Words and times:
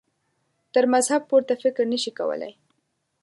تر 0.73 0.83
مذهب 0.93 1.21
پورته 1.29 1.53
فکر 1.63 1.83
نه 1.91 1.97
شي 2.03 2.11
کولای. 2.19 2.53